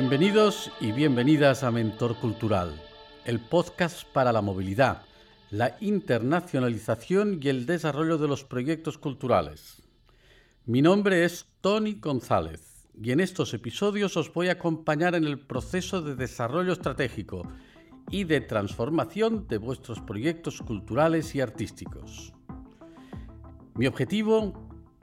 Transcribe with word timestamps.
Bienvenidos 0.00 0.70
y 0.80 0.92
bienvenidas 0.92 1.64
a 1.64 1.72
Mentor 1.72 2.14
Cultural, 2.20 2.80
el 3.24 3.40
podcast 3.40 4.04
para 4.12 4.32
la 4.32 4.40
movilidad, 4.40 5.02
la 5.50 5.76
internacionalización 5.80 7.40
y 7.42 7.48
el 7.48 7.66
desarrollo 7.66 8.16
de 8.16 8.28
los 8.28 8.44
proyectos 8.44 8.96
culturales. 8.96 9.82
Mi 10.66 10.82
nombre 10.82 11.24
es 11.24 11.46
Tony 11.60 11.94
González 11.94 12.88
y 12.94 13.10
en 13.10 13.18
estos 13.18 13.52
episodios 13.54 14.16
os 14.16 14.32
voy 14.32 14.50
a 14.50 14.52
acompañar 14.52 15.16
en 15.16 15.24
el 15.24 15.40
proceso 15.40 16.00
de 16.00 16.14
desarrollo 16.14 16.74
estratégico 16.74 17.42
y 18.08 18.22
de 18.22 18.40
transformación 18.40 19.48
de 19.48 19.58
vuestros 19.58 20.00
proyectos 20.00 20.62
culturales 20.62 21.34
y 21.34 21.40
artísticos. 21.40 22.32
Mi 23.74 23.88
objetivo 23.88 24.52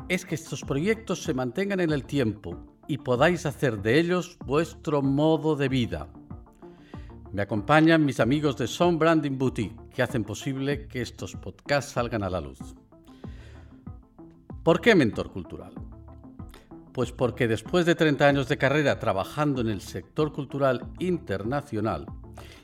es 0.07 0.25
que 0.25 0.35
estos 0.35 0.61
proyectos 0.61 1.21
se 1.21 1.33
mantengan 1.33 1.81
en 1.81 1.91
el 1.91 2.05
tiempo 2.05 2.74
y 2.87 2.97
podáis 2.97 3.45
hacer 3.45 3.81
de 3.81 3.99
ellos 3.99 4.37
vuestro 4.45 5.01
modo 5.01 5.55
de 5.55 5.69
vida. 5.69 6.07
Me 7.31 7.41
acompañan 7.41 8.05
mis 8.05 8.19
amigos 8.19 8.55
de 8.57 8.67
Sound 8.67 8.97
Branding 8.97 9.37
Boutique, 9.37 9.75
que 9.93 10.01
hacen 10.01 10.23
posible 10.23 10.87
que 10.87 11.01
estos 11.01 11.35
podcasts 11.35 11.91
salgan 11.91 12.23
a 12.23 12.29
la 12.29 12.39
luz. 12.39 12.59
¿Por 14.63 14.79
qué 14.79 14.95
mentor 14.95 15.31
cultural? 15.31 15.73
Pues 16.93 17.11
porque 17.11 17.47
después 17.47 17.85
de 17.85 17.95
30 17.95 18.27
años 18.27 18.47
de 18.47 18.57
carrera 18.57 18.99
trabajando 18.99 19.61
en 19.61 19.67
el 19.67 19.81
sector 19.81 20.31
cultural 20.31 20.87
internacional 20.99 22.05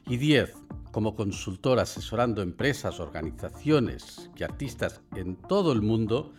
y 0.07 0.17
10 0.17 0.53
como 0.91 1.15
consultor 1.15 1.79
asesorando 1.79 2.41
empresas, 2.41 2.99
organizaciones 2.99 4.29
y 4.37 4.43
artistas 4.43 5.01
en 5.15 5.35
todo 5.35 5.73
el 5.73 5.81
mundo, 5.81 6.33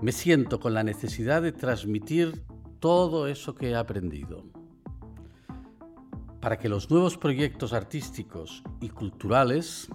me 0.00 0.12
siento 0.12 0.58
con 0.58 0.74
la 0.74 0.84
necesidad 0.84 1.42
de 1.42 1.52
transmitir 1.52 2.42
todo 2.82 3.28
eso 3.28 3.54
que 3.54 3.70
he 3.70 3.76
aprendido. 3.76 4.42
Para 6.40 6.58
que 6.58 6.68
los 6.68 6.90
nuevos 6.90 7.16
proyectos 7.16 7.72
artísticos 7.72 8.64
y 8.80 8.88
culturales, 8.88 9.88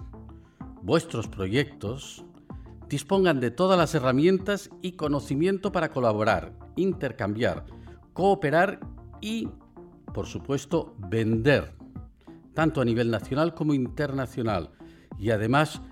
vuestros 0.80 1.28
proyectos, 1.28 2.24
dispongan 2.88 3.40
de 3.40 3.50
todas 3.50 3.76
las 3.76 3.94
herramientas 3.94 4.70
y 4.80 4.92
conocimiento 4.92 5.70
para 5.70 5.90
colaborar, 5.90 6.54
intercambiar, 6.76 7.66
cooperar 8.14 8.80
y, 9.20 9.50
por 10.14 10.24
supuesto, 10.24 10.94
vender, 10.96 11.74
tanto 12.54 12.80
a 12.80 12.86
nivel 12.86 13.10
nacional 13.10 13.52
como 13.52 13.74
internacional. 13.74 14.70
Y 15.18 15.28
además, 15.28 15.82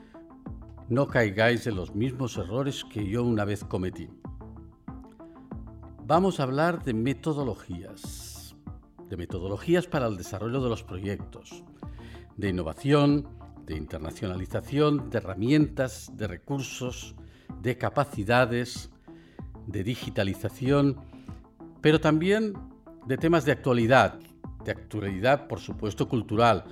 no 0.89 1.09
caigáis 1.09 1.67
en 1.67 1.77
los 1.77 1.95
mismos 1.95 2.39
errores 2.39 2.87
que 2.91 3.07
yo 3.07 3.23
una 3.23 3.45
vez 3.45 3.65
cometí 3.65 4.09
vamos 6.07 6.39
a 6.39 6.45
hablar 6.45 6.85
de 6.85 6.95
metodologías, 6.95 8.55
de 9.09 9.17
metodologías 9.17 9.89
para 9.89 10.07
el 10.07 10.17
desarrollo 10.17 10.63
de 10.63 10.69
los 10.69 10.85
proyectos, 10.85 11.65
de 12.37 12.49
innovación, 12.49 13.29
de 13.65 13.77
internacionalización, 13.77 15.11
de 15.11 15.19
herramientas, 15.19 16.13
de 16.17 16.29
recursos, 16.29 17.17
de 17.61 17.77
capacidades, 17.77 18.91
de 19.67 19.83
digitalización, 19.83 20.97
pero 21.81 22.01
también 22.01 22.53
de 23.07 23.17
temas 23.17 23.45
de 23.45 23.51
actualidad, 23.51 24.21
de 24.65 24.71
actualidad 24.71 25.49
por 25.49 25.59
supuesto 25.59 26.09
cultural, 26.09 26.67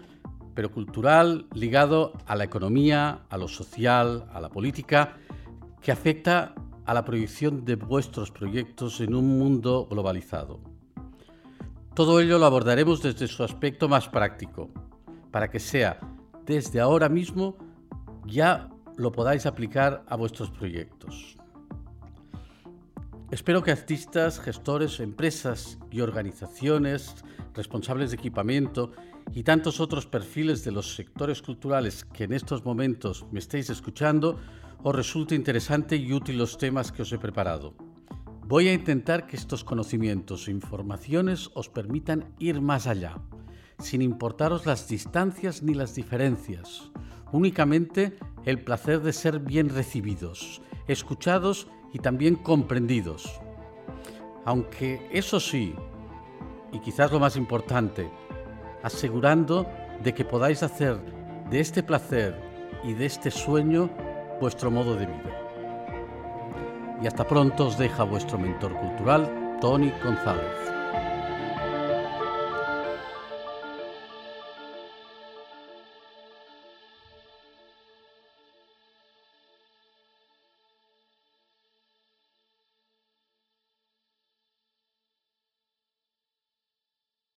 pero 0.54 0.70
cultural 0.70 1.48
ligado 1.52 2.12
a 2.26 2.36
la 2.36 2.44
economía, 2.44 3.24
a 3.28 3.36
lo 3.36 3.48
social, 3.48 4.28
a 4.32 4.40
la 4.40 4.48
política, 4.48 5.16
que 5.82 5.90
afecta 5.90 6.54
a 6.84 6.94
la 6.94 7.04
proyección 7.04 7.64
de 7.64 7.76
vuestros 7.76 8.30
proyectos 8.30 9.00
en 9.00 9.14
un 9.14 9.38
mundo 9.38 9.86
globalizado. 9.90 10.60
Todo 11.94 12.20
ello 12.20 12.38
lo 12.38 12.46
abordaremos 12.46 13.02
desde 13.02 13.28
su 13.28 13.42
aspecto 13.44 13.88
más 13.88 14.08
práctico, 14.08 14.70
para 15.30 15.50
que 15.50 15.60
sea 15.60 15.98
desde 16.44 16.80
ahora 16.80 17.08
mismo 17.08 17.56
ya 18.26 18.68
lo 18.96 19.12
podáis 19.12 19.46
aplicar 19.46 20.04
a 20.08 20.16
vuestros 20.16 20.50
proyectos. 20.50 21.36
Espero 23.30 23.62
que 23.62 23.72
artistas, 23.72 24.38
gestores, 24.38 25.00
empresas 25.00 25.78
y 25.90 26.00
organizaciones, 26.02 27.16
responsables 27.54 28.10
de 28.10 28.16
equipamiento 28.16 28.92
y 29.32 29.42
tantos 29.42 29.80
otros 29.80 30.06
perfiles 30.06 30.64
de 30.64 30.72
los 30.72 30.94
sectores 30.94 31.42
culturales 31.42 32.04
que 32.04 32.24
en 32.24 32.32
estos 32.32 32.64
momentos 32.64 33.26
me 33.32 33.38
estéis 33.38 33.70
escuchando 33.70 34.38
os 34.86 34.94
resulte 34.94 35.34
interesante 35.34 35.96
y 35.96 36.12
útil 36.12 36.36
los 36.36 36.58
temas 36.58 36.92
que 36.92 37.00
os 37.00 37.10
he 37.10 37.18
preparado. 37.18 37.74
Voy 38.46 38.68
a 38.68 38.74
intentar 38.74 39.26
que 39.26 39.34
estos 39.34 39.64
conocimientos 39.64 40.46
e 40.46 40.50
informaciones 40.50 41.48
os 41.54 41.70
permitan 41.70 42.36
ir 42.38 42.60
más 42.60 42.86
allá, 42.86 43.16
sin 43.78 44.02
importaros 44.02 44.66
las 44.66 44.86
distancias 44.86 45.62
ni 45.62 45.72
las 45.72 45.94
diferencias, 45.94 46.92
únicamente 47.32 48.18
el 48.44 48.62
placer 48.62 49.00
de 49.00 49.14
ser 49.14 49.40
bien 49.40 49.70
recibidos, 49.70 50.60
escuchados 50.86 51.66
y 51.94 52.00
también 52.00 52.36
comprendidos. 52.36 53.40
Aunque 54.44 55.08
eso 55.10 55.40
sí, 55.40 55.74
y 56.72 56.80
quizás 56.80 57.10
lo 57.10 57.20
más 57.20 57.36
importante, 57.36 58.10
asegurando 58.82 59.66
de 60.02 60.12
que 60.12 60.26
podáis 60.26 60.62
hacer 60.62 61.00
de 61.48 61.60
este 61.60 61.82
placer 61.82 62.38
y 62.84 62.92
de 62.92 63.06
este 63.06 63.30
sueño 63.30 63.88
vuestro 64.40 64.70
modo 64.70 64.96
de 64.96 65.06
vida. 65.06 65.30
Y 67.02 67.06
hasta 67.06 67.24
pronto 67.26 67.66
os 67.66 67.78
deja 67.78 68.04
vuestro 68.04 68.38
mentor 68.38 68.74
cultural, 68.78 69.58
Tony 69.60 69.92
González. 70.02 70.73